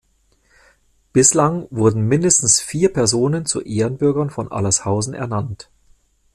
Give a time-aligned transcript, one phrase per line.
[1.13, 5.69] Bislang wurden mindestens vier Personen zu Ehrenbürgern von Allershausen ernannt.